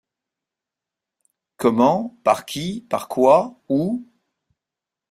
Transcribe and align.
Comment? 1.57 2.17
par 2.23 2.47
quy? 2.47 2.81
par 2.89 3.07
quoy? 3.07 3.53
où?... 3.69 4.03